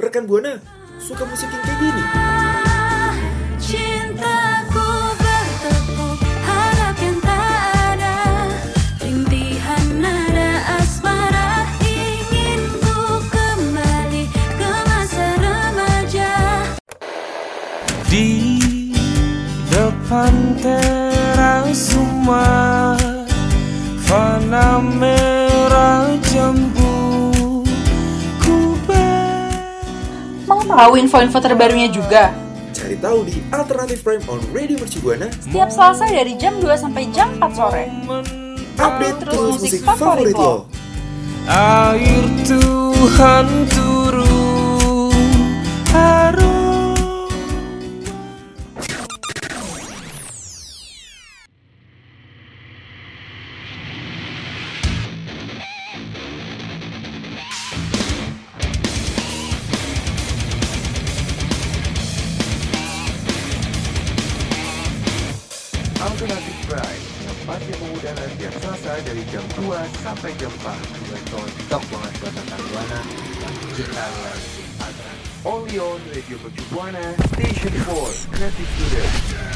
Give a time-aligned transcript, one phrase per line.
[0.00, 0.56] Rekan Buana
[0.96, 2.02] suka musik yang kayak gini.
[3.60, 4.88] Cintaku
[5.20, 7.60] bertepuk harap yang tak
[7.92, 8.16] ada.
[9.04, 16.32] Rintihan nada asmara Ingin ku kembali ke masa remaja.
[18.08, 18.56] Di
[19.68, 22.96] depan teras rumah
[24.00, 26.79] Fana merah jambu
[30.74, 32.30] tahu info-info terbarunya juga?
[32.70, 35.28] Cari tahu di Alternative Prime on Radio Mercu Buana.
[35.42, 37.84] Setiap Selasa dari jam 2 sampai jam 4 sore.
[38.80, 40.64] Update terus terus musik musik favorit lo.
[41.50, 45.12] Air Tuhan turun
[45.90, 46.59] Harum
[69.00, 73.00] Selasa dari jam 2 sampai jam 4 Dengan cocok banget buat tentang Buana
[73.72, 74.62] kita lagi
[75.40, 79.49] Only on Radio Mercu Buana Station 4 Creative Student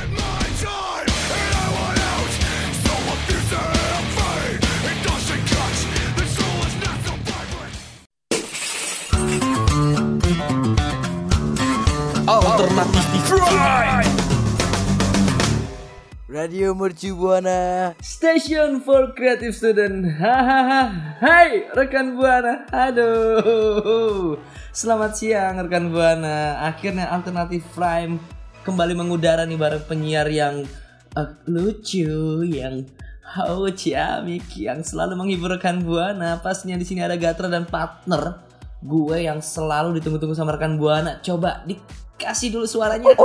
[16.44, 17.96] Radio Mercu Buana.
[18.04, 20.04] Station for Creative Student.
[20.20, 20.92] Hahaha.
[21.16, 22.68] Hai rekan Buana.
[22.68, 24.36] Aduh.
[24.68, 26.60] Selamat siang rekan Buana.
[26.68, 28.20] Akhirnya Alternatif Prime
[28.60, 30.68] kembali mengudara nih bareng penyiar yang
[31.16, 32.84] eh, lucu, yang
[33.24, 36.44] hau ciamik, yang selalu menghibur rekan Buana.
[36.44, 38.44] Pastinya di sini ada Gatra dan partner
[38.84, 41.24] gue yang selalu ditunggu-tunggu sama rekan Buana.
[41.24, 43.16] Coba dikasih dulu suaranya.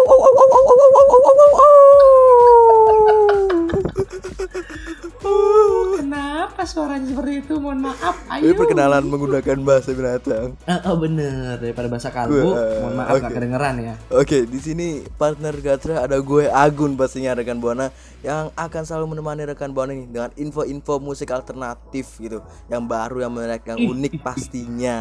[6.00, 7.54] Kenapa suaranya seperti itu?
[7.60, 8.16] Mohon maaf.
[8.40, 8.58] Ini Ayo.
[8.58, 10.56] perkenalan menggunakan bahasa binatang.
[10.88, 12.34] Oh bener daripada bahasa kalbu.
[12.34, 13.22] Gue, Mohon maaf oke.
[13.28, 13.94] gak kedengeran ya.
[14.10, 14.88] Oke, di sini
[15.20, 17.92] partner Gatra ada gue Agun pastinya rekan Buana
[18.24, 22.40] yang akan selalu menemani rekan Buana nih dengan info-info musik alternatif gitu,
[22.72, 25.00] yang baru, yang menarik, yang unik pastinya.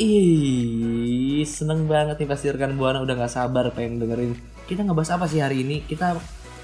[0.00, 4.32] Ih, seneng banget nih pasti rekan buana udah gak sabar pengen dengerin.
[4.64, 5.84] Kita ngebahas apa sih hari ini?
[5.84, 6.16] Kita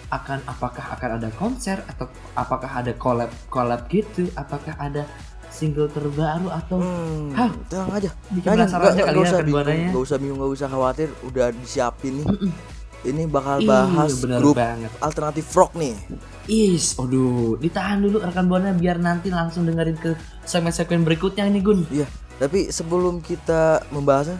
[0.06, 4.31] akan apakah akan ada konser atau apakah ada collab collab gitu?
[4.39, 5.03] Apakah ada
[5.50, 7.50] single terbaru atau Hmm, Hah?
[7.67, 8.11] tenang aja.
[8.28, 12.28] Bikin aja nggak ya usah bingung, nggak usah bingung, nggak usah khawatir, udah disiapin nih.
[13.06, 14.91] Ini bakal Ih, bahas bener grup banget.
[14.99, 15.95] alternatif rock nih.
[16.47, 21.87] Is, aduh, ditahan dulu rekan buana biar nanti langsung dengerin ke segmen-segmen berikutnya ini Gun.
[21.91, 22.06] Iya,
[22.39, 24.39] tapi sebelum kita membahasnya,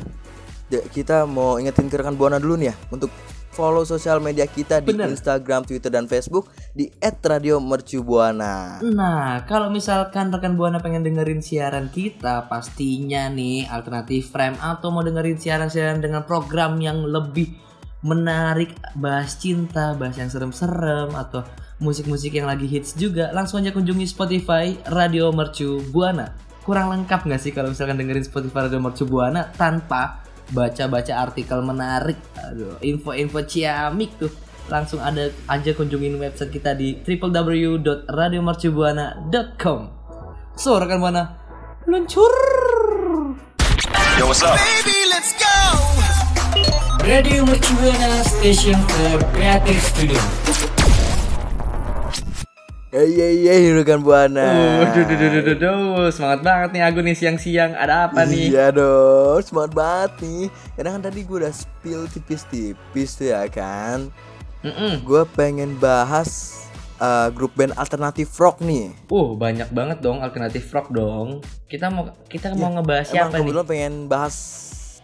[0.71, 3.10] ya, kita mau ingetin ke rekan Buana dulu nih ya untuk
[3.56, 5.09] follow sosial media kita di Bener.
[5.09, 8.84] Instagram, Twitter, dan Facebook di @radiomercubuana.
[8.84, 15.00] Nah, kalau misalkan rekan Buana pengen dengerin siaran kita, pastinya nih alternatif frame atau mau
[15.00, 17.56] dengerin siaran-siaran dengan program yang lebih
[18.05, 21.41] menarik, bahas cinta, bahas yang serem-serem atau
[21.81, 26.37] musik-musik yang lagi hits juga, langsung aja kunjungi Spotify Radio Mercu Buana.
[26.62, 32.17] Kurang lengkap nggak sih kalau misalkan dengerin Spotify Radio Mercu Buana tanpa baca-baca artikel menarik,
[32.39, 34.31] aduh, info-info ciamik tuh
[34.67, 39.81] langsung ada aja kunjungin website kita di www.radiomercubuana.com.
[40.59, 41.37] So rekan buana,
[41.87, 42.31] luncur.
[47.06, 50.19] Radio Mercubuana Station for Creative Studio.
[52.97, 54.41] Hey hey hey rekan Buana.
[54.41, 57.77] Uh, duh, duh, duh, duh, duh, semangat banget nih Agun nih siang-siang.
[57.77, 58.57] Ada apa nih?
[58.57, 60.45] Iya dong, semangat banget nih.
[60.73, 64.09] Karena kan tadi gue udah spill tipis-tipis tuh ya kan.
[64.65, 65.05] Mm-mm.
[65.05, 66.56] Gue pengen bahas
[66.97, 68.97] uh, grup band alternatif rock nih.
[69.12, 71.45] Uh, banyak banget dong alternatif rock dong.
[71.69, 73.41] Kita mau kita mau ngebahas Emang siapa nih?
[73.45, 74.35] kebetulan pengen bahas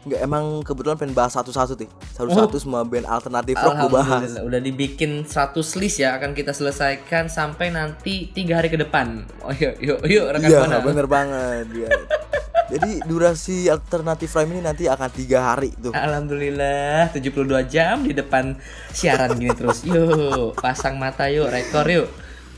[0.02, 1.86] Enggak, emang kebetulan pengen bahas satu-satu nih.
[2.10, 4.34] Satu-satu semua band alternatif rock gue bahas.
[4.42, 9.22] Udah dibikin 100 list ya akan kita selesaikan sampai nanti tiga hari ke depan.
[9.46, 10.78] Oh yuk yuk yuk rekan Iya, buana.
[10.82, 11.66] bener banget.
[11.70, 11.90] ya.
[12.72, 15.94] Jadi durasi alternatif frame ini nanti akan tiga hari tuh.
[15.94, 17.30] Alhamdulillah 72
[17.70, 18.58] jam di depan
[18.90, 19.86] siaran gini terus.
[19.86, 22.08] Yuk pasang mata yuk rekor yuk.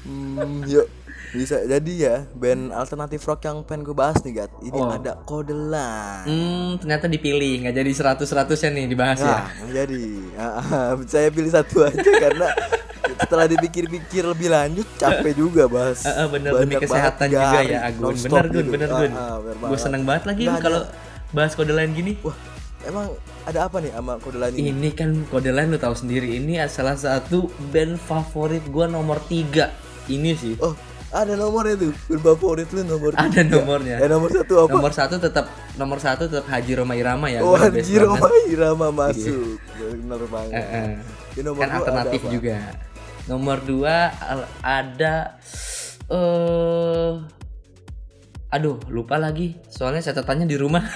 [0.09, 0.89] Hmm, yuk
[1.35, 4.87] bisa jadi ya band alternatif rock yang pengen gue bahas nih Gat ini Oh.
[4.89, 9.27] ada Kodelan Hmm ternyata dipilih nggak jadi 100 100 ya nih dibahas ya.
[9.27, 10.05] nah nggak jadi
[10.37, 10.63] Ah,
[11.11, 12.49] saya pilih satu aja karena
[13.17, 17.67] setelah dipikir-pikir lebih lanjut capek juga bahas Eh, eh, bener demi kesehatan tiga juga hari
[17.69, 18.15] ya Agun.
[18.17, 18.71] Bener Gun, gitu.
[18.71, 19.13] bener Ah, Gun.
[19.13, 20.81] ah, bener Gue seneng banget lagi kalau
[21.31, 22.15] bahas kode lain gini?
[22.21, 22.37] Wah,
[22.85, 23.11] emang
[23.43, 24.71] ada apa nih sama kode lain ini?
[24.71, 26.39] Ini kan kode lain lu tahu sendiri.
[26.39, 29.67] Ini salah satu band favorit gua nomor 3
[30.07, 30.55] Ini sih.
[30.59, 30.77] Oh,
[31.15, 31.93] ada nomornya tuh.
[32.07, 33.55] Band favorit lu nomor Ada tiga.
[33.55, 33.97] nomornya.
[33.97, 34.75] Eh, nomor satu apa?
[34.75, 37.41] Nomor satu tetap nomor satu tetap Haji Roma Irama ya.
[37.41, 38.51] Oh, Haji Roma banget.
[38.51, 39.57] Irama masuk.
[39.79, 40.53] Bener banget.
[40.53, 40.91] Eh, eh.
[41.31, 42.57] Di nomor Kan alternatif juga.
[43.25, 44.11] Nomor dua
[44.61, 45.39] ada
[46.05, 47.13] eh
[48.51, 50.85] aduh lupa lagi soalnya catatannya di rumah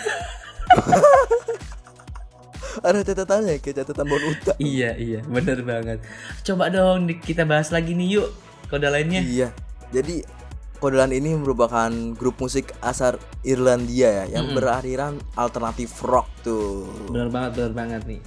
[2.78, 4.52] Ada catatannya kayak catatan Bonuta.
[4.62, 5.98] iya iya bener banget
[6.44, 8.30] coba dong kita bahas lagi nih yuk
[8.68, 9.48] kode lainnya Iya.
[9.92, 10.38] Jadi
[10.78, 16.86] Kodelan ini merupakan grup musik asal Irlandia ya yang beraliran alternatif rock tuh.
[17.10, 18.20] bener banget bener banget nih.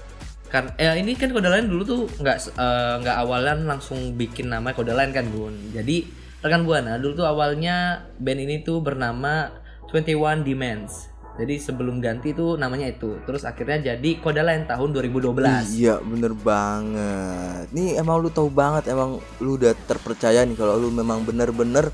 [0.52, 4.76] Kan eh ini kan kode lain dulu tuh nggak eh, nggak awalan langsung bikin nama
[4.76, 5.56] kode lain kan bun?
[5.72, 6.04] Jadi
[6.44, 9.48] rekan buana dulu tuh awalnya band ini tuh bernama
[9.88, 13.16] 21 Demands jadi sebelum ganti tuh namanya itu.
[13.24, 17.72] Terus akhirnya jadi kode lain tahun 2012 Iya bener banget.
[17.72, 21.88] Nih emang lu tahu banget Emang lu udah terpercaya nih Kalau lu memang bener-bener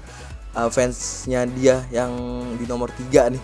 [0.57, 2.11] uh, Fansnya dia yang
[2.57, 3.41] di nomor tiga nih.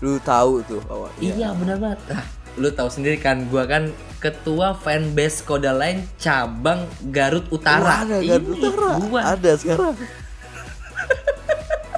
[0.00, 1.52] Lu tahu tuh bahwa iya.
[1.52, 2.00] Bener banget.
[2.08, 2.24] Nah,
[2.56, 3.92] lu tahu sendiri kan gua kan
[4.24, 7.84] ketua fanbase kode lain cabang Garut Utara.
[7.84, 8.90] Wah, ada Garut Ini Utara.
[9.04, 9.20] gua.
[9.36, 9.94] Ada sekarang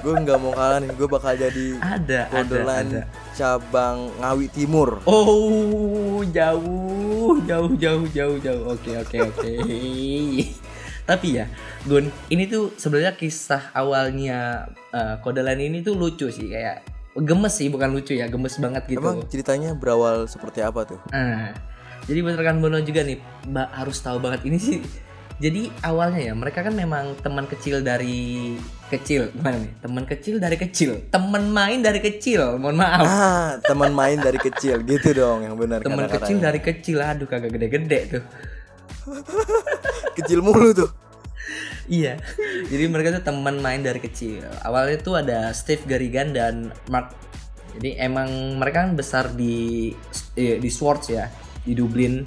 [0.03, 3.03] Gue nggak mau kalah nih Gue bakal jadi ada ada Kodelan ada
[3.39, 8.63] cabang Ngawi Timur Oh, jauh, jauh, jauh, jauh, jauh.
[8.71, 9.53] Oke, oke, oke.
[11.03, 11.51] Tapi ya,
[11.83, 16.87] Gun, ini tuh sebenarnya kisah awalnya uh, kode lain ini tuh lucu sih, kayak
[17.19, 19.03] gemes sih, bukan lucu ya, gemes banget gitu.
[19.03, 21.01] Emang ceritanya berawal seperti apa tuh?
[21.11, 21.51] Nah,
[22.07, 23.19] jadi buat rekan Bono juga nih,
[23.51, 24.79] Mbak harus tahu banget ini sih.
[25.43, 28.55] Jadi awalnya ya mereka kan memang teman kecil dari
[28.87, 29.35] kecil.
[29.35, 29.73] Gimana nih?
[29.83, 32.63] Teman kecil dari kecil, teman main dari kecil.
[32.63, 33.03] Mohon maaf.
[33.03, 34.87] Ah teman main dari kecil.
[34.87, 37.03] Gitu dong yang benar teman kecil dari kecil.
[37.03, 38.25] Aduh kagak gede-gede tuh.
[40.23, 40.91] Kecil mulu tuh.
[41.91, 42.23] Iya.
[42.71, 44.47] Jadi mereka tuh teman main dari kecil.
[44.63, 47.11] Awalnya tuh ada Steve Garrigan dan Mark.
[47.75, 48.31] Jadi emang
[48.63, 49.91] mereka kan besar di
[50.39, 51.27] eh, di Swords ya
[51.67, 52.23] di Dublin.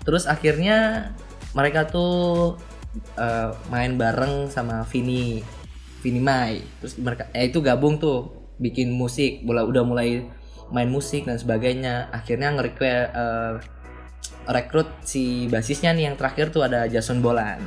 [0.00, 1.12] Terus akhirnya
[1.54, 2.54] mereka tuh
[3.18, 5.42] eh, main bareng sama Vini
[6.00, 6.62] Vini Mai.
[6.82, 10.08] Terus mereka eh itu gabung tuh bikin musik mulai udah mulai
[10.70, 12.10] main musik dan sebagainya.
[12.14, 13.54] Akhirnya nge-request eh,
[14.50, 17.60] rekrut si basisnya nih yang terakhir tuh ada Jason Bolan.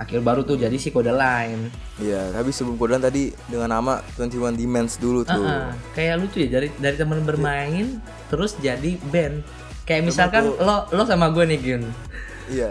[0.00, 1.68] Akhir baru tuh jadi si kode lain
[2.00, 5.44] Iya tapi sebelum kodelan tadi Dengan nama 21 Demands dulu tuh.
[5.44, 5.70] Ah, ah.
[5.92, 8.00] kayak lucu ya dari dari teman bermain
[8.32, 9.44] terus jadi band.
[9.84, 11.84] Kayak misalkan lo lo sama gue nih Gun
[12.50, 12.70] Iya.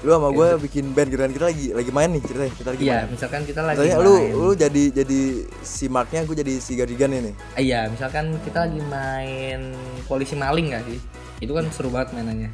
[0.00, 2.82] Lu sama gue bikin band gitu kan kita lagi lagi main nih ceritanya kita lagi
[2.82, 3.08] iya main.
[3.12, 5.20] misalkan kita lagi Misalnya main lu lu jadi jadi
[5.60, 7.36] si Marknya gue jadi si Gardigan ini.
[7.52, 9.76] Ah, iya misalkan kita lagi main
[10.08, 10.96] polisi maling gak sih
[11.40, 12.48] itu kan seru banget mainannya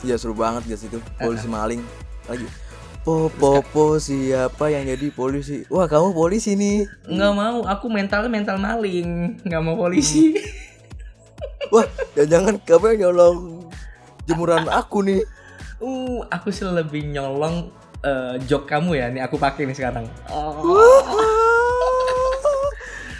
[0.00, 1.84] Iya seru banget guys itu polisi maling
[2.24, 2.48] lagi.
[3.04, 5.68] Po po po siapa yang jadi polisi?
[5.68, 6.88] Wah kamu polisi nih.
[7.04, 10.36] nggak mau aku mentalnya mental maling nggak mau polisi
[11.68, 11.84] Wah
[12.16, 13.68] jangan kamu yang nyolong
[14.24, 15.20] jemuran aku nih.
[15.78, 17.70] Uh aku sih lebih nyolong
[18.02, 20.04] eh, jok kamu ya nih aku pakai nih sekarang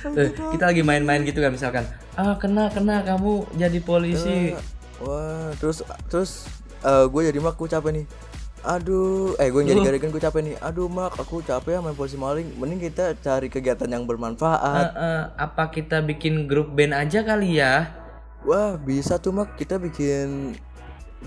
[0.08, 1.84] Eh, kita lagi main-main gitu kan misalkan
[2.16, 4.56] ah kena kena kamu jadi polisi
[4.98, 6.30] Wah terus terus
[6.82, 8.06] gue jadi mak gue capek nih.
[8.66, 10.54] Aduh, eh gue jadi Gardigan gue capek nih.
[10.58, 12.50] Aduh mak, aku capek ya main polisi maling.
[12.58, 14.90] Mending kita cari kegiatan yang bermanfaat.
[14.90, 17.94] Eh, eh, apa kita bikin grup band aja kali ya
[18.42, 20.58] Wah bisa tuh mak kita bikin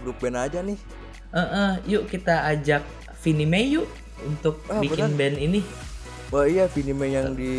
[0.03, 0.79] grup band aja nih
[1.31, 2.83] Eh, eh, yuk kita ajak
[3.23, 3.87] Vini Mei yuk
[4.21, 5.63] untuk Ah, bikin band ini
[6.27, 7.53] Wah iya Vini Mei yang di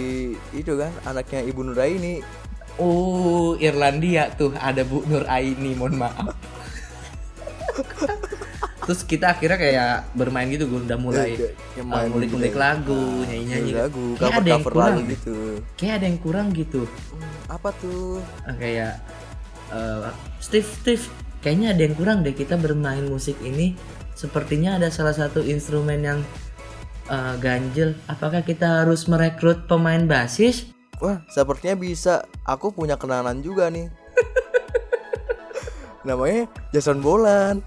[0.52, 2.20] itu kan anaknya Ibu Nuraini
[2.80, 6.32] Oh, Irlandia tuh ada Bu Nur Aini, mohon maaf.
[8.82, 11.36] Terus kita akhirnya kayak bermain gitu, gue udah mulai
[11.78, 12.58] main uh, ngulik-ngulik gitu.
[12.58, 13.70] lagu, nyanyi-nyanyi.
[13.70, 15.36] Nyanyi lagu Kayak cover ada yang kurang gitu
[15.78, 16.82] Kayak ada yang kurang gitu.
[16.88, 18.92] Hmm, apa tuh Ah, kayak
[19.70, 20.10] eh,
[20.42, 21.04] Steve, Steve,
[21.42, 23.74] kayaknya ada yang kurang deh kita bermain musik ini.
[24.16, 26.20] Sepertinya ada salah satu instrumen yang
[27.10, 27.98] eh, ganjel.
[28.06, 30.72] Apakah kita harus merekrut pemain basis?
[31.02, 33.90] Wah sepertinya bisa aku punya kenalan juga nih
[36.06, 37.58] namanya Jason Bolan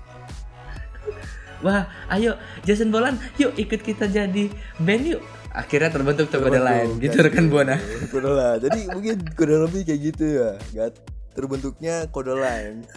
[1.60, 5.24] Wah, ayo Jason Bolan, yuk ikut kita jadi band yuk.
[5.52, 7.80] Akhirnya terbentuk tuh kode lain, gitu rekan buana.
[8.12, 11.00] kode lah jadi mungkin kode lebih kayak gitu ya Gak
[11.36, 12.88] terbentuknya kode lain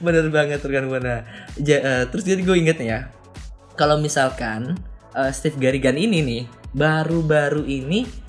[0.00, 1.22] Bener banget rekan buana.
[1.58, 3.10] Ja- eh, terus jadi gue inget ya,
[3.74, 4.78] kalau misalkan
[5.14, 6.42] eh, Steve Garrigan ini nih
[6.74, 8.24] baru-baru ini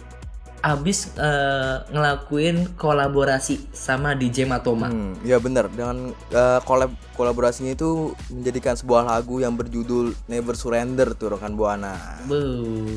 [0.66, 4.90] abis eh, ngelakuin kolaborasi sama DJ Matoma.
[4.90, 11.14] Hmm, ya benar dengan eh, kolab kolaborasinya itu menjadikan sebuah lagu yang berjudul Never Surrender
[11.14, 12.18] tuh rekan buana.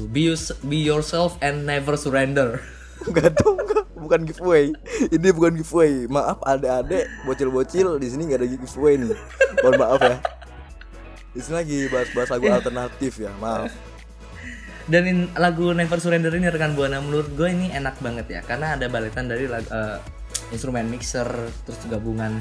[0.08, 0.32] Be,
[0.64, 2.64] be yourself and never surrender.
[3.36, 3.77] Dong, enggak.
[3.98, 4.72] Bukan giveaway.
[5.14, 6.06] Ini bukan giveaway.
[6.06, 9.18] Maaf adik-adik bocil-bocil di sini nggak ada giveaway nih.
[9.60, 10.16] Mohon maaf ya.
[11.34, 13.30] Di sini lagi bahas-bahas lagu alternatif ya.
[13.36, 13.70] Maaf.
[14.88, 18.72] Dan in- lagu Never Surrender ini rekan buana menurut gue ini enak banget ya karena
[18.72, 19.98] ada baletan dari eh,
[20.48, 21.28] instrumen mixer
[21.68, 22.40] terus gabungan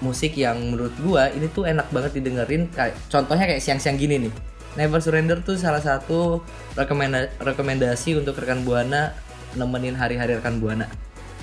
[0.00, 4.32] musik yang menurut gue ini tuh enak banget didengerin kayak contohnya kayak siang-siang gini nih.
[4.80, 6.40] Never Surrender tuh salah satu
[6.72, 9.12] rekomenda- rekomendasi untuk rekan buana
[9.54, 10.90] nemenin hari-hari rekan buana.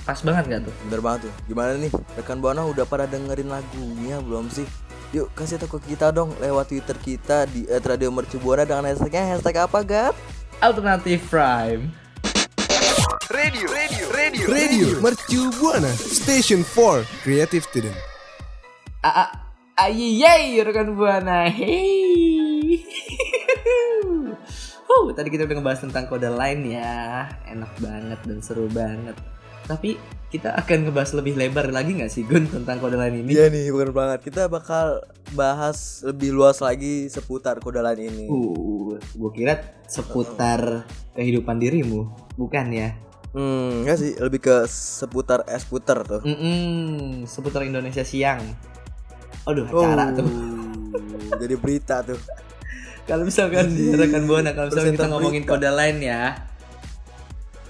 [0.06, 0.74] Pas banget gak tuh?
[0.86, 1.32] Bener banget tuh.
[1.50, 1.90] Gimana nih?
[2.14, 4.62] Rekan Buana udah pada dengerin lagunya belum sih?
[5.10, 9.82] Yuk kasih tahu ke kita dong lewat Twitter kita di @radiomercubuana dengan hashtagnya hashtag apa
[9.82, 10.14] Gat?
[10.62, 11.90] Alternative Prime.
[13.26, 17.98] Radio, radio, radio, Radio Mercu Buana Station for Creative Student
[19.76, 21.52] Ayy, rekan buana.
[21.52, 22.80] Hey.
[24.96, 27.28] Huh, tadi kita udah ngebahas tentang kode lain ya.
[27.44, 29.12] Enak banget dan seru banget.
[29.68, 30.00] Tapi
[30.32, 33.36] kita akan ngebahas lebih lebar lagi nggak sih Gun tentang kode lain ini?
[33.36, 34.24] Iya nih bener banget.
[34.24, 35.04] Kita bakal
[35.36, 38.24] bahas lebih luas lagi seputar kode lain ini.
[38.24, 42.08] Uh, gue kira seputar kehidupan dirimu,
[42.40, 42.96] bukan ya?
[43.36, 46.24] Hmm, enggak sih, lebih ke seputar es puter tuh.
[46.24, 48.40] Mm-mm, seputar Indonesia siang.
[49.44, 50.24] Aduh, acara tuh.
[50.24, 52.16] Oh, Jadi berita tuh.
[53.06, 56.42] Kalau misalkan rekan buana kalau misalkan kita ngomongin kode lain ya.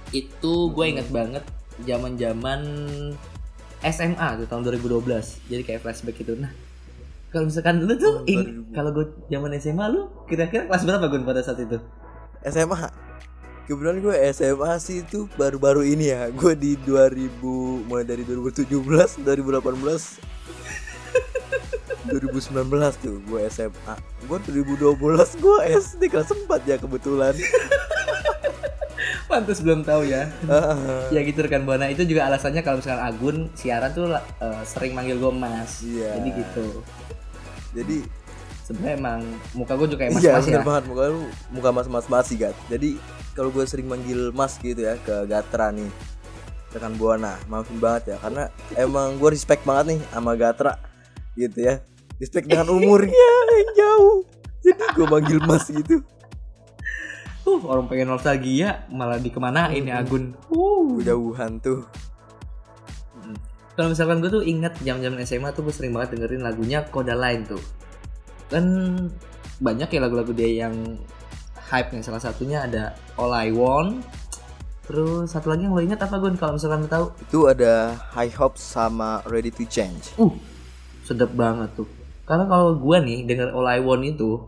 [0.08, 1.44] Itu gue inget banget
[1.84, 2.60] zaman-zaman
[3.84, 5.04] SMA tuh tahun 2012.
[5.46, 6.40] Jadi kayak flashback gitu.
[6.40, 6.48] Nah,
[7.28, 8.74] kalau misalkan lu tuh Tahun ing- 2000.
[8.74, 11.76] kalau gue zaman SMA lu kira-kira kelas berapa Gun pada saat itu?
[12.42, 12.88] SMA.
[13.66, 16.30] Kebetulan gue SMA sih itu baru-baru ini ya.
[16.30, 17.28] Gue di 2000
[17.84, 18.72] mulai dari 2017,
[19.20, 20.16] 2018
[22.06, 22.70] 2019
[23.02, 23.94] tuh gue SMA
[24.26, 27.34] Gue 2012 gue SD kelas 4 ya kebetulan
[29.26, 30.30] Pantes belum tahu ya.
[31.10, 35.18] Ya gitu rekan buana itu juga alasannya kalau misalkan Agun siaran tuh eh, sering manggil
[35.18, 35.82] gue Mas.
[35.82, 36.14] Iya.
[36.16, 36.66] Jadi gitu.
[37.76, 37.98] Jadi
[38.66, 39.20] Sebenarnya emang
[39.54, 40.66] muka gue juga kayak Iya mas-mas bener ya.
[40.66, 41.22] banget muka lu
[41.54, 42.98] muka mas-mas masih Gat Jadi
[43.38, 45.86] kalau gue sering manggil mas gitu ya ke Gatra nih
[46.74, 48.50] Rekan Buana maafin banget ya Karena
[48.90, 50.82] emang gue respect banget nih sama Gatra
[51.38, 51.78] Gitu ya
[52.16, 53.28] Respect dengan umurnya
[53.60, 54.16] yang jauh
[54.64, 56.00] Jadi gue manggil mas gitu
[57.46, 60.34] Uh, orang pengen nostalgia malah dikemanain ya Agun.
[60.50, 60.98] Uh.
[60.98, 61.86] Jauhan tuh
[63.78, 67.44] Kalau misalkan gue tuh inget jam-jam SMA tuh gue sering banget dengerin lagunya Koda Line
[67.44, 67.60] tuh.
[68.48, 68.64] Kan
[69.60, 70.96] banyak ya lagu-lagu dia yang
[71.68, 72.00] hype nih.
[72.00, 74.00] Salah satunya ada All I Want.
[74.88, 76.40] Terus satu lagi yang lo inget apa Gun?
[76.40, 77.06] Kalau misalkan lo tahu?
[77.20, 80.32] Itu ada High Hopes sama Ready to Change Uh,
[81.04, 81.86] sedap banget tuh.
[82.26, 84.42] Karena kalau gue nih denger All I Want itu,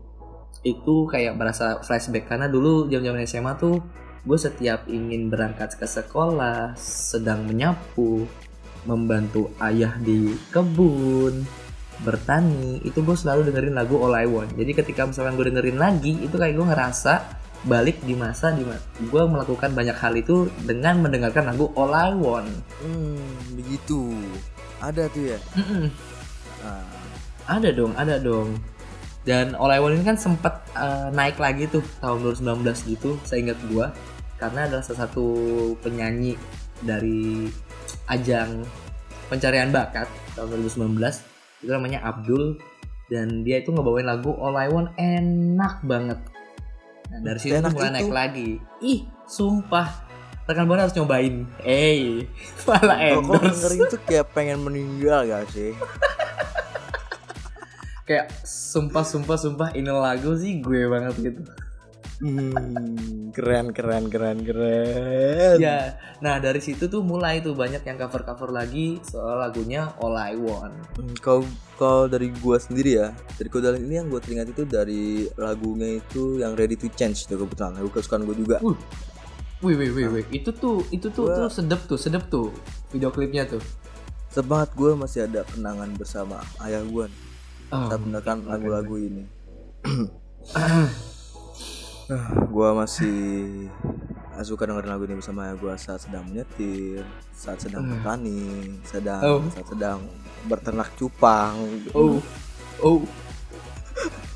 [0.66, 3.78] itu kayak berasa flashback karena dulu jam-jam SMA tuh
[4.26, 8.26] gue setiap ingin berangkat ke sekolah, sedang menyapu,
[8.82, 11.46] membantu ayah di kebun,
[12.02, 14.58] bertani, itu gue selalu dengerin lagu All I Want.
[14.58, 17.14] Jadi ketika misalkan gue dengerin lagi, itu kayak gue ngerasa
[17.66, 18.62] balik di masa di
[19.02, 22.50] gue melakukan banyak hal itu dengan mendengarkan lagu All I Want.
[22.82, 24.14] Hmm begitu
[24.78, 25.90] Ada tuh ya Mm-mm.
[26.62, 26.97] Ah,
[27.48, 28.60] Ada dong, ada dong.
[29.24, 33.42] Dan All I Want ini kan sempat eh, naik lagi tuh tahun 2019 gitu, saya
[33.42, 33.92] ingat gua.
[34.36, 35.26] Karena adalah salah satu
[35.80, 36.38] penyanyi
[36.78, 37.50] dari
[38.06, 38.62] ajang
[39.26, 40.96] pencarian bakat tahun 2019.
[41.58, 42.56] Itu namanya Abdul
[43.08, 46.20] dan dia itu ngebawain lagu All I Want enak banget.
[47.08, 47.96] Nah, dari situ Enak mulai itu.
[47.98, 48.48] naik lagi.
[48.78, 50.04] Ih, sumpah.
[50.44, 51.44] Rekan Buana harus nyobain.
[51.60, 52.24] Eh,
[52.68, 53.48] malah Kok kok endorse.
[53.50, 55.72] dengerin tuh kayak pengen meninggal gak sih
[58.08, 61.42] kayak sumpah sumpah sumpah ini lagu sih gue banget gitu.
[62.18, 65.54] Hmm, keren keren keren keren.
[65.62, 70.18] ya nah dari situ tuh mulai tuh banyak yang cover cover lagi soal lagunya All
[70.18, 70.74] I Want.
[70.98, 71.46] Hmm, Kalau
[71.78, 76.42] kalau dari gua sendiri ya, dari kodalan ini yang gua teringat itu dari lagunya itu
[76.42, 78.56] yang Ready to Change tuh kebetulan lagu kesukaan gua juga.
[78.66, 78.74] uh
[79.62, 80.24] wih wih wih wih.
[80.34, 82.50] Itu tuh itu tuh Gua- tuh sedep tuh sedep tuh
[82.90, 83.62] video klipnya tuh.
[84.34, 87.06] Semangat gua masih ada kenangan bersama ayah nih,
[87.70, 89.24] oh, saat mendengarkan lagu-lagu ini.
[92.08, 93.68] Ah, gua masih
[94.40, 97.90] suka dengerin lagu ini bersama ayah gua saat sedang menyetir, saat sedang Hmm.
[97.92, 99.40] bertani, sedang Oh.
[99.52, 100.00] saat sedang
[100.44, 101.54] berternak cupang.
[101.92, 102.16] oh
[102.80, 103.04] oh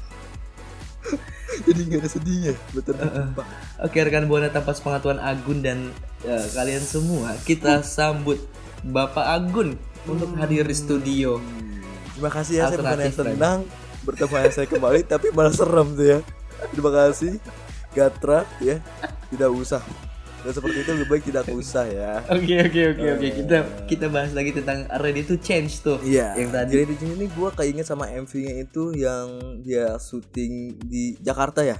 [1.64, 2.52] Jadi nggak ada sedihnya.
[2.72, 2.92] Betul.
[3.32, 3.46] Pak.
[3.80, 5.78] Oke rekan buana tanpa sepengetahuan Agun dan
[6.22, 8.36] eh, kalian semua kita sambut
[8.82, 11.38] Bapak Agun untuk hadir di studio.
[11.38, 11.71] Terima
[12.30, 13.14] kasih ya saya bukan lagi.
[13.14, 13.58] senang
[14.02, 16.18] bertemu dengan saya kembali tapi malah serem tuh ya.
[16.70, 17.32] Terima kasih.
[17.96, 18.78] Gatra ya.
[19.32, 19.82] Tidak usah.
[20.42, 22.18] Dan seperti itu lebih baik tidak usah ya.
[22.26, 25.98] Oke oke oke oke kita kita bahas lagi tentang Ready to Change tuh.
[26.02, 26.34] Iya.
[26.34, 26.70] Yang tadi.
[26.74, 29.26] Jadi di sini nih gue keinget sama MV-nya itu yang
[29.62, 31.78] dia syuting di Jakarta ya.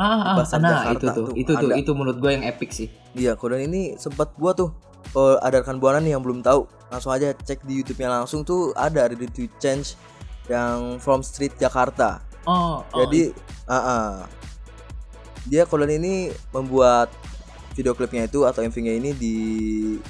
[0.00, 2.88] Ah, ah, nah Jakarta itu tuh, tuh itu tuh itu menurut gue yang epic sih.
[3.14, 4.70] Iya, Kodan ini sempat gua tuh
[5.16, 8.74] eh, ada rekan buana nih yang belum tahu, langsung aja cek di YouTube-nya langsung tuh
[8.74, 9.94] ada Ready to Change
[10.50, 12.22] yang From Street Jakarta.
[12.44, 13.30] Oh, oh, Jadi,
[13.68, 14.10] ah, ah.
[15.46, 17.12] dia Kodan ini membuat
[17.76, 19.34] video klipnya itu atau MV-nya ini di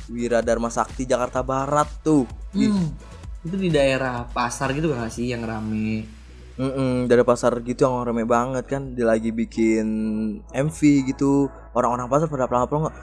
[0.09, 2.25] Wiradharma Sakti Jakarta Barat tuh.
[2.57, 2.91] Hmm,
[3.45, 6.21] itu di daerah pasar gitu gak sih yang rame?
[6.61, 9.87] Mm-mm, dari pasar gitu yang rame banget kan dia lagi bikin
[10.53, 10.79] MV
[11.09, 12.97] gitu orang-orang pasar pada pelapor nggak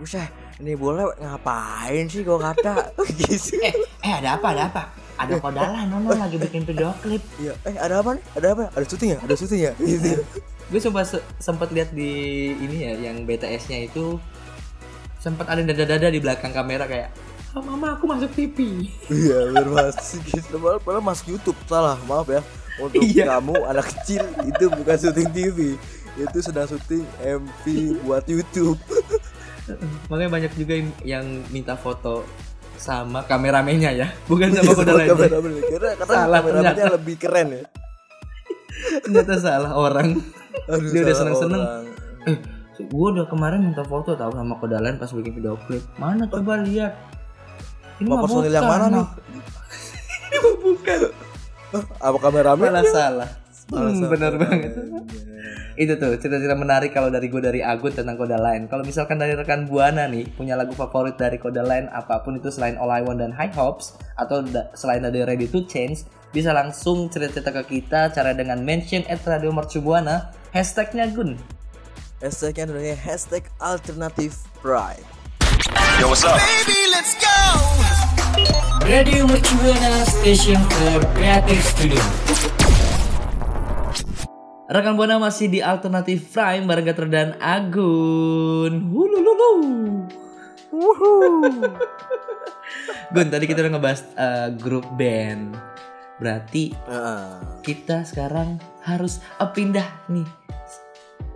[0.00, 0.24] Usah,
[0.58, 2.88] ini boleh ngapain sih kok kata
[3.20, 3.60] gitu.
[3.60, 4.46] Eh, eh ada apa?
[4.56, 4.82] Ada apa?
[5.20, 7.20] Ada kodalan, Nono lagi bikin video klip.
[7.36, 8.24] Iya, eh ada apa nih?
[8.32, 8.64] Ada apa?
[8.72, 9.18] Ada syuting ya?
[9.20, 9.72] Ada syuting ya?
[9.76, 10.16] Gitu.
[10.72, 11.04] Gue sempat
[11.36, 12.10] sempat lihat di
[12.56, 14.16] ini ya yang BTS-nya itu
[15.20, 17.12] sempat ada dada-dada di belakang kamera kayak
[17.52, 18.88] "Ah, mama aku masuk TV.
[19.12, 20.56] Iya, masuk gitu.
[20.56, 21.58] Padahal masuk YouTube.
[21.68, 22.40] Salah, maaf ya.
[22.80, 23.36] Untuk Iya.
[23.36, 25.58] kamu anak kecil itu bukan syuting TV.
[26.16, 27.64] Itu sedang syuting MV
[28.06, 28.80] buat YouTube.
[30.08, 32.24] Makanya banyak juga yang, yang minta foto
[32.80, 35.12] sama kameramennya ya, bukan sama kodalannya.
[35.12, 35.52] Kameramen.
[35.60, 37.64] Karena karena Salah kameramennya lebih keren ya.
[39.04, 40.08] Ternyata salah orang.
[40.66, 41.60] Aduh, Dia udah salah seneng-seneng.
[41.60, 41.84] orang.
[42.24, 42.36] Eh,
[42.80, 45.84] gue udah kemarin minta foto tahu sama kodalan pas bikin video klip.
[46.00, 46.96] Mana coba lihat.
[48.00, 49.06] Ini mah personil yang bukan, mana nih?
[50.32, 50.98] Ini bukan.
[52.00, 52.66] Apa kameramen?
[52.72, 53.28] Malah salah.
[53.70, 54.72] Hmm, bener banget.
[54.74, 55.00] Iya.
[55.78, 58.66] Itu tuh cerita-cerita menarik kalau dari gue dari Agun tentang koda lain.
[58.66, 62.50] Kalau misalkan dari rekan Buana nih punya lagu favorit dari koda lain apa pun itu
[62.50, 66.52] selain All I Want dan High Hopes atau da- selain dari Ready to Change bisa
[66.52, 71.38] langsung cerita-cerita ke kita cara dengan mention at Radio Mercu Buana hashtagnya Gun.
[72.20, 75.06] Hashtagnya adalah hashtag alternatif pride.
[78.84, 82.59] Radio Mercu Buana Station for Creative Studio.
[84.70, 88.94] Rekan Buana masih di Alternatif Prime bareng Gatra dan Agun.
[88.94, 89.50] Hulululu.
[93.10, 95.58] Gun, tadi kita udah ngebahas uh, grup band.
[96.22, 97.26] Berarti Heeh.
[97.66, 100.28] kita sekarang harus uh, pindah nih.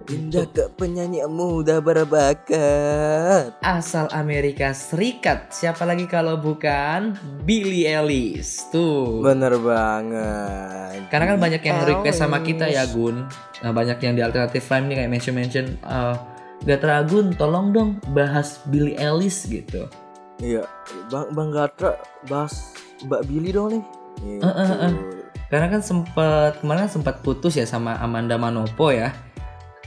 [0.05, 3.57] Pindah ke penyanyi muda berbakat.
[3.64, 5.49] Asal Amerika Serikat.
[5.49, 7.17] Siapa lagi kalau bukan
[7.49, 8.69] Billie Eilish.
[8.69, 9.25] Tuh.
[9.25, 11.09] Bener banget.
[11.09, 13.25] Karena kan banyak yang request sama kita ya Gun.
[13.64, 16.17] Nah, banyak yang di alternatif Prime nih kayak mention-mention eh
[16.69, 19.88] Gatra Gun tolong dong bahas Billie Eilish gitu.
[20.37, 20.69] Iya,
[21.09, 21.97] Bang Bang Gatra
[22.29, 22.77] bahas
[23.09, 23.83] Mbak Billy dong nih.
[24.21, 24.45] Gitu.
[24.45, 24.93] Eh, eh, eh.
[25.49, 29.17] Karena kan sempat kemarin sempat putus ya sama Amanda Manopo ya.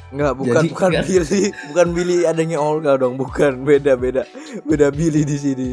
[0.08, 1.06] Enggak, bukan Jadi, bukan enggak.
[1.06, 4.24] Billy, bukan Billy adanya Olga dong, bukan beda beda
[4.64, 5.70] beda Billy di sini.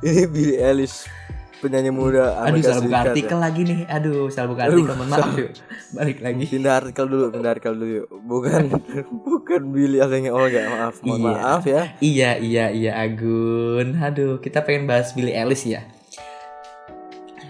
[0.00, 1.04] Ini Billy Eilish
[1.60, 3.10] penyanyi muda Aduh Amerika salah buka Serikat ya.
[3.12, 3.80] artikel lagi nih.
[3.86, 4.94] Aduh salah buka Aduh, artikel.
[4.96, 5.50] Mohon maaf yuk.
[5.92, 6.44] Balik lagi.
[6.48, 8.08] Pindah artikel dulu, pindah artikel dulu yuk.
[8.24, 8.62] Bukan
[9.28, 11.28] bukan Billy adanya Olga, maaf, mohon Iya.
[11.28, 11.82] maaf ya.
[12.00, 13.92] Iya iya iya Agun.
[13.94, 15.84] Aduh kita pengen bahas Billie Eilish ya.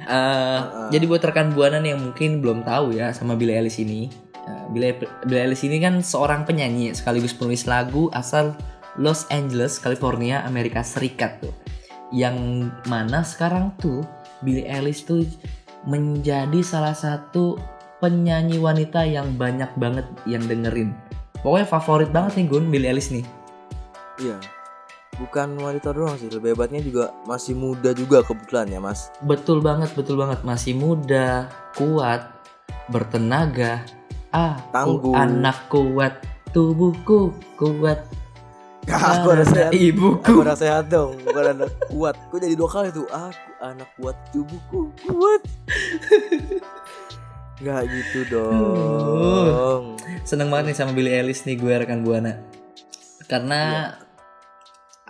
[0.03, 4.11] Eh, Jadi buat rekan buana nih yang mungkin belum tahu ya sama Billie Eilish ini.
[4.49, 8.57] Eh, Billie, Billie Eilish ini kan seorang penyanyi sekaligus penulis lagu asal
[8.97, 11.55] Los Angeles, California, Amerika Serikat tuh.
[12.11, 14.03] Yang mana sekarang tuh
[14.43, 15.23] Billie Eilish tuh
[15.87, 17.57] menjadi salah satu
[18.01, 20.97] penyanyi wanita yang banyak banget yang dengerin.
[21.41, 23.25] Pokoknya favorit banget nih Gun Billie Eilish nih.
[24.21, 24.37] Iya.
[25.21, 29.13] Bukan wanita doang sih, lebih hebatnya juga masih muda juga kebetulan ya, Mas.
[29.21, 30.41] Betul banget, betul banget.
[30.49, 31.45] Masih muda,
[31.77, 32.25] kuat,
[32.89, 33.85] bertenaga.
[34.31, 35.11] Ah, Tangguh.
[35.11, 36.23] anak kuat,
[36.55, 38.07] tubuhku kuat.
[38.87, 39.75] aku ada sehat.
[39.75, 40.43] ibuku.
[40.43, 42.15] Aku sehat dong, bukan anak kuat.
[42.31, 43.11] Kok jadi dua kali tuh?
[43.11, 45.43] Aku anak kuat, tubuhku kuat.
[47.67, 49.99] Gak gitu dong.
[50.25, 52.41] Seneng banget nih sama Billie Eilish nih gue rekan Buana.
[53.29, 53.93] Karena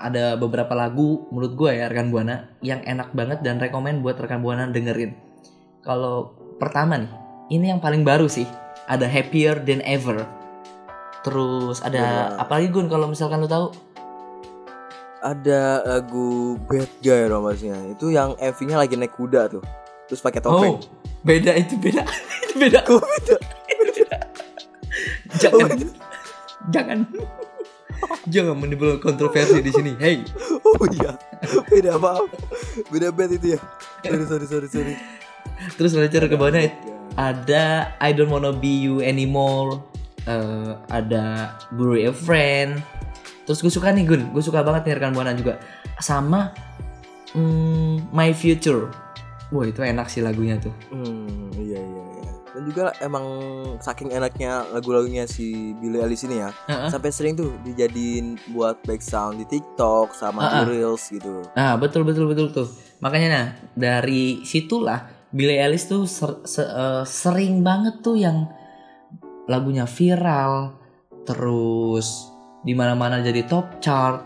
[0.01, 4.43] ada beberapa lagu menurut gue ya rekan Buana yang enak banget dan rekomen buat rekan
[4.43, 5.15] Buana dengerin.
[5.85, 7.13] Kalau pertama nih,
[7.55, 8.49] ini yang paling baru sih.
[8.91, 10.27] Ada Happier Than Ever.
[11.23, 12.43] Terus ada Ya.
[12.43, 13.71] apa lagi Gun kalau misalkan lu tahu?
[15.21, 17.77] Ada lagu Bad Guy dong masnya.
[17.93, 19.63] Itu yang MV-nya lagi naik kuda tuh.
[20.09, 20.81] Terus pakai topeng.
[20.81, 20.83] Oh,
[21.23, 22.03] beda itu beda.
[22.49, 22.83] itu beda.
[22.83, 23.37] Kok beda?
[25.41, 25.71] jangan
[26.75, 26.99] jangan
[28.29, 30.21] jangan menimbulkan kontroversi di sini hey
[30.67, 31.15] Oh iya.
[31.69, 32.27] Beda maaf.
[32.91, 33.61] Beda band itu ya.
[34.03, 34.95] Sorry sorry sorry sorry.
[35.77, 36.73] terus lanjut ke bawahnya
[37.21, 39.85] ada I don't wanna be you anymore
[40.25, 42.81] eh, ada Bury a friend
[43.45, 45.61] terus gue suka nih Gun gue suka banget nih rekan buana juga
[46.01, 46.57] sama
[47.37, 48.89] mm, My Future
[49.53, 52.33] wah itu enak sih lagunya tuh Hmm, iya iya iya.
[52.51, 53.23] Dan juga emang
[53.79, 56.91] saking enaknya lagu-lagunya si Billie Eilish ini ya, Heeh.
[56.91, 60.67] sampai sering tuh dijadiin buat back sound di TikTok sama di Heeh.
[60.83, 61.47] Reels gitu.
[61.55, 62.67] Nah, betul betul betul tuh.
[62.99, 63.47] Makanya nah,
[63.79, 68.51] dari situlah Billie Eilish tuh ser- se- eh, sering banget tuh yang
[69.47, 70.75] lagunya viral,
[71.23, 72.27] terus
[72.63, 74.23] di mana-mana jadi top chart,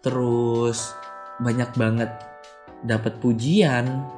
[0.00, 0.92] terus
[1.38, 2.10] banyak banget
[2.80, 4.08] dapat pujian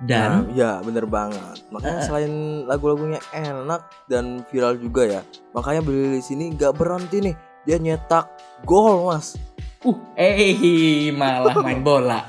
[0.00, 1.58] dan Nah, ya bener banget.
[1.68, 2.06] Makanya Eh.
[2.06, 2.32] selain
[2.64, 7.34] lagu-lagunya enak dan viral juga ya, makanya Billie Eilish ini gak berhenti nih,
[7.66, 8.30] dia nyetak
[8.62, 9.34] gol mas.
[9.80, 12.20] uh eh malah main bola.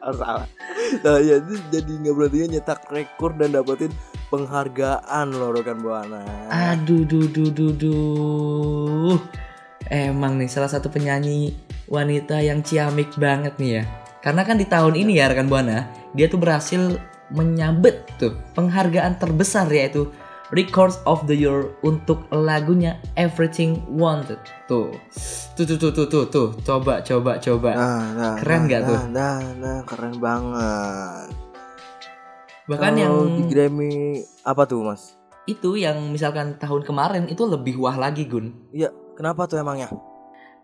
[0.00, 0.48] Ah, Salah.
[1.00, 1.38] Nah ya
[1.70, 3.92] jadi nggak berhentinya nyetak rekor dan dapetin
[4.30, 6.22] penghargaan loh rekan buana.
[6.48, 9.18] Aduh, duh, duh, duh, duh.
[9.90, 11.54] Emang nih salah satu penyanyi
[11.90, 13.82] wanita yang ciamik banget nih ya.
[14.22, 17.00] Karena kan di tahun ini ya rekan buana, dia tuh berhasil
[17.30, 20.10] menyabet tuh penghargaan terbesar yaitu
[20.50, 24.42] Records of the Year untuk lagunya Everything Wanted.
[24.66, 24.90] Tuh.
[25.54, 26.48] Tuh tuh tuh tuh tuh, tuh.
[26.66, 27.70] coba coba coba.
[27.74, 28.98] Nah, nah, Keren nah, nggak tuh?
[28.98, 31.28] Nah, nah, nah, keren banget.
[32.66, 33.92] Bahkan Kalau yang di Grammy
[34.42, 35.18] apa tuh mas?
[35.48, 38.54] itu yang misalkan tahun kemarin itu lebih wah lagi Gun.
[38.70, 39.90] Iya, kenapa tuh emangnya?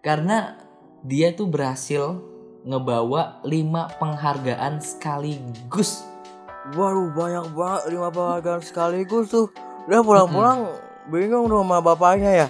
[0.07, 0.55] karena
[1.03, 2.23] dia tuh berhasil
[2.63, 6.07] ngebawa lima penghargaan sekaligus.
[6.79, 9.51] Waduh banyak banget lima penghargaan sekaligus tuh.
[9.87, 10.59] Udah pulang-pulang
[11.07, 12.49] bingung tuh sama bapaknya ya.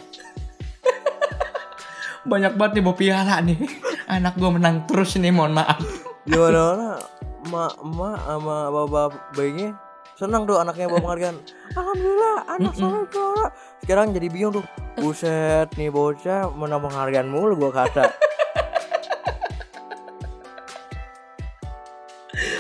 [2.30, 3.58] Banyak banget nih bawa piala nih.
[4.16, 5.76] Anak gue menang terus nih, mohon maaf.
[6.24, 6.90] Gimana mana
[7.46, 9.70] emak emak sama bapak bayinya
[10.16, 11.36] senang tuh anaknya bawa penghargaan.
[11.78, 13.46] Alhamdulillah anak saya juara.
[13.84, 14.64] Sekarang jadi bingung tuh.
[14.96, 18.08] Buset nih bocah menang penghargaan mulu gua kata.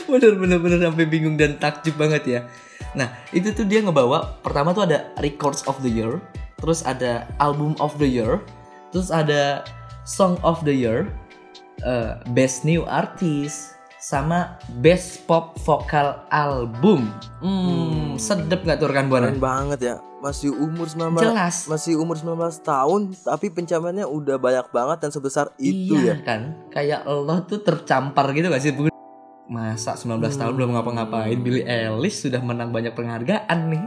[0.06, 2.40] bener bener bener sampai bingung dan takjub banget ya.
[2.94, 6.22] Nah itu tuh dia ngebawa pertama tuh ada Records of the Year,
[6.60, 8.38] terus ada Album of the Year,
[8.94, 9.66] terus ada
[10.06, 11.10] Song of the Year,
[11.82, 17.10] eh, Best New Artist, sama Best Pop Vocal Album.
[17.42, 19.34] Hmm, sedep nggak tuh rekan buana?
[19.34, 19.94] Keren banget ya.
[20.22, 21.68] Masih umur 19 Jelas.
[21.68, 26.24] masih umur 19 tahun tapi pencapaiannya udah banyak banget dan sebesar itu iya ya.
[26.24, 28.88] kan kayak Allah tuh tercampar gitu gak sih Bu?
[29.46, 33.84] Masa 19 tahun belum ngapa-ngapain Billy Eilish sudah menang banyak penghargaan nih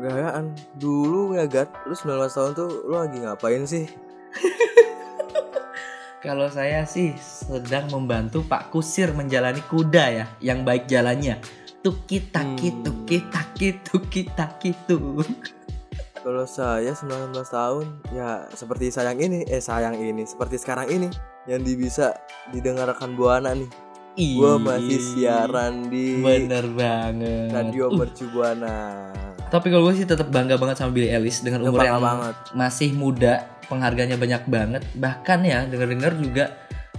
[0.00, 3.84] Gayaan dulu ya Gat, lu 19 tahun tuh lu lagi ngapain sih?
[6.24, 11.40] kalau saya sih sedang membantu Pak Kusir menjalani kuda ya yang baik jalannya
[11.80, 12.84] tuki taki Hmm.
[12.84, 14.70] tuki taki tuki taki
[16.20, 21.08] Kalau saya 19 tahun ya seperti sayang ini, eh sayang ini, seperti sekarang ini
[21.48, 22.12] yang bisa
[22.52, 23.89] didengarkan Buana nih.
[24.36, 28.76] Gua masih siaran di bener banget Radio Uh, Mercu Buana.
[29.48, 32.34] tapi kalau gue sih tetap bangga banget sama Billy Eilish dengan umur yang banget.
[32.52, 36.44] masih muda penghargaannya banyak banget bahkan ya dengar-dengar juga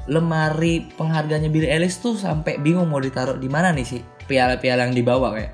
[0.06, 4.92] lemari penghargaannya Billy Eilish tuh sampai bingung mau ditaruh di mana nih sih piala-piala yang
[4.92, 5.54] dibawa kayak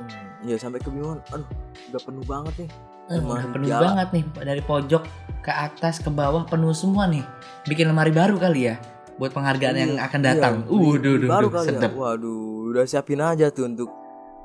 [0.00, 1.20] Hmm, ya sampai kebingungan.
[1.28, 1.44] Aduh,
[1.92, 2.68] udah penuh banget nih.
[3.10, 5.02] Udah penuh banget nih dari pojok
[5.40, 7.24] ke atas ke bawah penuh semua nih
[7.64, 8.76] bikin lemari baru kali ya
[9.20, 11.92] buat penghargaan yang Iya, akan iya, datang beli- uh duh, duh, baru duh, kali sedep
[11.92, 11.98] ya.
[12.00, 12.40] Waduh,
[12.72, 13.92] udah siapin aja tuh untuk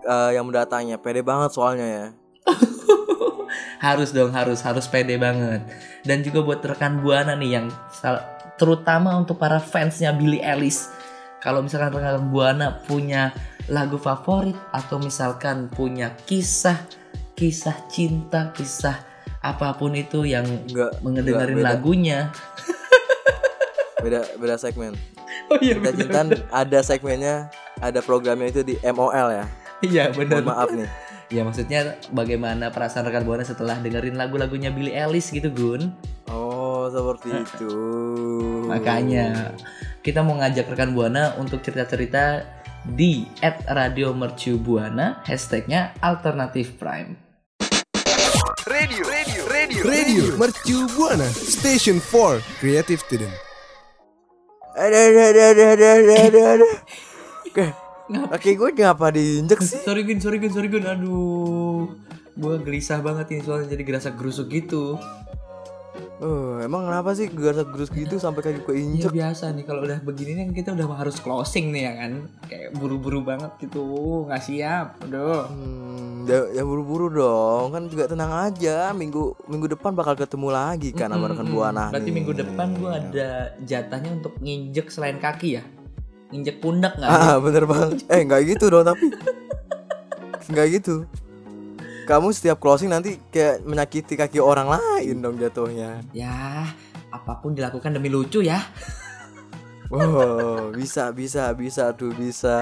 [0.04, 1.00] eh, yang mendatangnya.
[1.00, 2.06] Pede banget soalnya ya.
[3.80, 5.62] harus dong harus harus pede banget
[6.02, 7.68] dan juga buat rekan buana nih yang
[8.56, 10.90] terutama untuk para fansnya Billie Eilish
[11.38, 13.30] kalau misalkan rekan buana punya
[13.68, 16.78] lagu favorit atau misalkan punya kisah
[17.34, 18.98] kisah cinta kisah
[19.40, 21.68] apa pun itu yang Enggak mengedengerin beda.
[21.68, 22.20] lagunya
[24.06, 24.94] beda beda segmen.
[25.50, 27.50] oh iya Kita cintaan ada segmennya,
[27.82, 29.46] ada programnya itu di MOL ya.
[29.82, 30.90] iya benar Mohon maaf nih.
[31.28, 31.80] ya maksudnya
[32.14, 35.90] bagaimana perasaan rekan buana setelah dengerin lagu-lagunya Billie Eilish gitu Gun
[36.28, 37.74] Oh, seperti itu.
[38.66, 39.54] Makanya
[40.02, 42.46] kita mau ngajak rekan buana untuk cerita-cerita
[42.86, 43.26] di
[43.66, 47.18] @radio Mercu Buana hashtagnya alternatif prime.
[48.66, 50.24] Radio, radio, radio, radio.
[50.38, 53.34] Mercu Buana, Station 4, Creative Student.
[54.76, 56.68] Ada ada ada ada ada ada ada.
[58.06, 59.82] Kaki gue ngapa diinjek sih?
[59.82, 60.84] Sorry Gun, sorry Gun, sorry Gun.
[60.86, 61.96] Aduh.
[62.36, 65.00] gue gelisah banget ini soalnya jadi gerasa gerusuk gitu.
[66.16, 69.12] Oh, emang kenapa sih gerasa gerus gitu sampai kaki gue Ya injek?
[69.12, 72.12] biasa nih kalau udah begini nih kita udah harus closing nih ya kan.
[72.48, 73.84] Kayak buru-buru banget gitu,
[74.24, 74.96] nggak siap.
[75.04, 75.44] Aduh.
[75.46, 77.72] Hmm, ya, ya buru-buru dong.
[77.72, 78.90] Kan juga tenang aja.
[78.92, 82.16] Minggu minggu depan bakal ketemu lagi kan sama rekan buana Berarti nih.
[82.16, 83.30] minggu depan gue ada
[83.62, 85.64] jatahnya untuk nginjek selain kaki ya.
[86.32, 87.12] Nginjek pundak nggak?
[87.12, 88.08] Ah, bener banget.
[88.08, 89.12] Eh, nggak gitu dong tapi.
[90.46, 91.04] Nggak gitu.
[92.06, 96.06] Kamu setiap closing nanti kayak menyakiti kaki orang lain dong jatuhnya.
[96.14, 96.70] Ya,
[97.10, 98.62] apa pun dilakukan demi lucu ya.
[99.86, 102.58] Wow, bisa bisa bisa tuh bisa.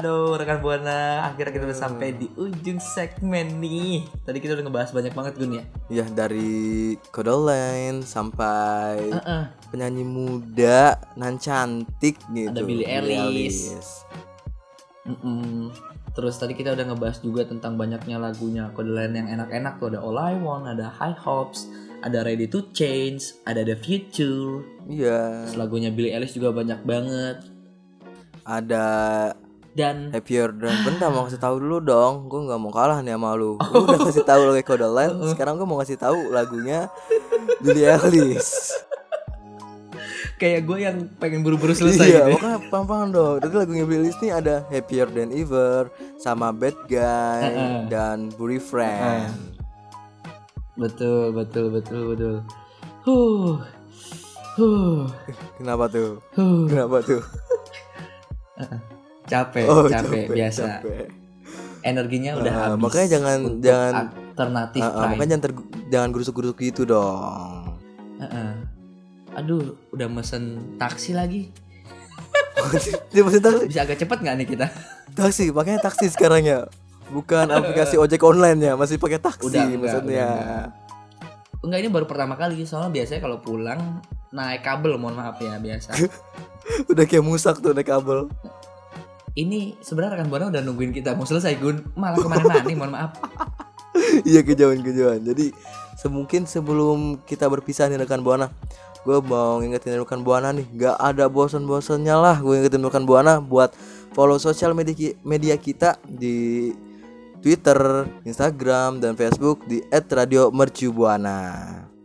[0.00, 4.08] Aduh, rekan buana, akhirnya kita udah sampai di ujung segmen nih.
[4.24, 5.64] Tadi kita udah ngebahas banyak banget Gun ya.
[5.92, 9.42] Ya dari Kodoline sampai Heeh.
[9.68, 12.56] penyanyi muda nan cantik gitu.
[12.56, 13.76] Ada Billie Eilish.
[13.76, 13.92] Eilish.
[15.12, 15.68] Mm-mm.
[16.20, 20.04] Terus tadi kita udah ngebahas juga tentang banyaknya lagunya kode lain yang enak-enak tuh ada
[20.04, 21.64] All I Want, ada High Hopes,
[22.04, 24.60] ada Ready to Change, ada The Future.
[24.84, 25.48] Iya.
[25.48, 27.48] Terus lagunya Billie Eilish juga banyak banget.
[28.44, 28.84] Ada
[29.72, 32.28] Dan Happier dan bentar mau kasih tahu dulu dong.
[32.28, 33.56] Gue nggak mau kalah nih sama lu.
[33.72, 35.16] Lu udah kasih tahu lagu Kodoline.
[35.32, 36.92] Sekarang gue mau kasih tahu lagunya
[37.64, 38.76] Billie Eilish.
[40.40, 42.24] Kayak gue yang pengen buru-buru selesai iya, gitu.
[42.24, 42.34] ya.
[42.34, 43.36] makanya pelan-pelan dong.
[43.38, 45.82] Tadi lagunya Billie Eilish nih ada Happier Than Ever
[46.16, 47.76] sama Bad Guy Heeh.
[47.86, 49.28] dan Buri Friend.
[50.74, 52.34] Betul, betul, betul, betul.
[53.04, 53.60] Huh.
[54.56, 55.04] Huh.
[55.54, 56.24] Kenapa tuh?
[56.32, 56.64] Huh.
[56.66, 57.20] Kenapa tuh?
[59.24, 60.80] Capek, Oh, capek, biasa.
[60.82, 61.06] capek.
[61.80, 62.82] Energinya udah Ah, habis.
[62.82, 65.08] makanya jangan- jangan- alternatif ah, prime.
[65.14, 67.76] makanya jangan ter- jangan gerusuk-gerusuk gitu dong.
[68.18, 68.49] Heeh.
[69.34, 70.42] Aduh, udah mesen
[70.76, 71.50] taksi lagi.
[73.12, 74.66] Dia masih taksi, Bisa agak cepet nggak nih kita?
[75.10, 76.58] taksi, makanya taksi sekarang ya.
[77.10, 80.28] Bukan aplikasi ojek online ya, masih pakai taksi Udah, enggak, maksudnya.
[80.30, 80.64] udah,
[81.60, 83.98] Enggak ini baru pertama kali soalnya biasanya kalau pulang
[84.30, 85.90] naik kabel mohon maaf ya biasa.
[86.90, 88.30] Udah kayak musak tuh naik kabel.
[89.34, 92.94] Ini sebenarnya rekan buana udah nungguin kita mau selesai Gun malah ke mana-mana nih mohon
[92.94, 93.14] maaf.
[94.30, 95.22] iya kejauhan-kejauhan.
[95.22, 95.50] Jadi
[95.98, 98.50] semungkin sebelum kita berpisah nih rekan buana,
[99.04, 103.72] gue mau ngingetin rekan buana nih, gak ada bosan-bosannya lah gue ngingetin rekan buana buat
[104.12, 106.70] follow sosial media ki- media kita di
[107.40, 111.38] Twitter, Instagram, dan Facebook di @radiomercubuana.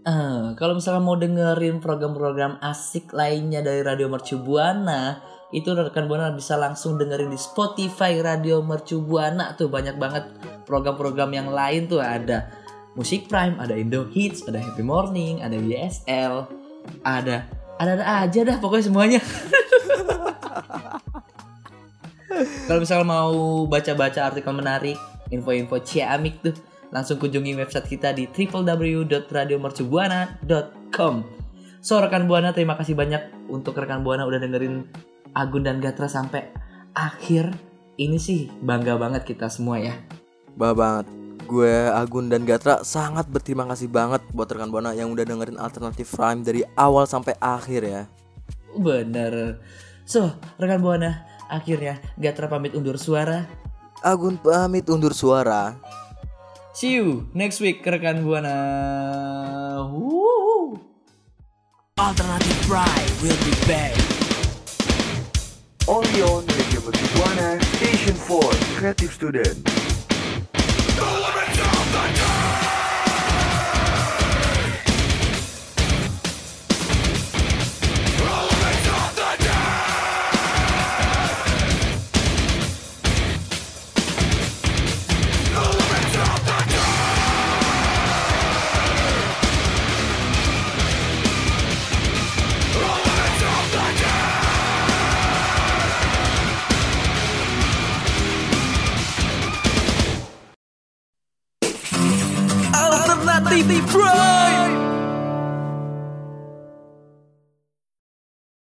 [0.05, 5.17] Eh, kalau misalnya mau dengerin program-program asik lainnya dari Radio Mercu Buana,
[5.49, 9.67] itu rekan Buana bisa langsung dengerin di Spotify Radio Mercu Buana tuh.
[9.67, 10.23] Banyak banget
[10.69, 11.99] program-program yang lain tuh.
[12.05, 12.47] Ada
[12.93, 16.47] Musik Prime, ada Indo Hits, ada Happy Morning, ada YSL,
[17.03, 17.43] ada
[17.79, 19.19] ada ada aja dah pokoknya semuanya.
[22.67, 24.99] Kalau misalnya mau baca-baca artikel menarik,
[25.31, 26.51] info-info ciamik tuh,
[26.91, 31.15] langsung kunjungi website kita di www.radiomercubuana.com.
[31.85, 34.89] So rekan Buana terima kasih banyak untuk rekan Buana udah dengerin
[35.37, 36.49] Agun dan Gatra sampai
[36.97, 37.53] akhir.
[37.95, 39.95] Ini sih bangga banget kita semua ya.
[40.57, 41.24] Bah banget.
[41.45, 46.09] Gue Agun dan Gatra sangat berterima kasih banget buat rekan buana yang udah dengerin alternatif
[46.17, 48.03] Prime dari awal sampai akhir ya.
[48.73, 49.61] Bener.
[50.09, 53.45] So rekan Buana akhirnya Gatra pamit undur suara.
[54.01, 55.77] Agun pamit undur suara.
[56.73, 58.57] See you next week rekan Buana.
[59.93, 60.81] Woo.
[62.01, 63.93] Alternative Prime will be back.
[65.85, 69.74] Only on Radio Mercubuana Station 4 Creative Student.